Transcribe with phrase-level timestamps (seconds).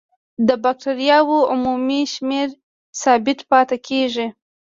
[0.47, 2.47] د بکټریاوو عمومي شمېر
[3.01, 4.27] ثابت پاتې کیږي.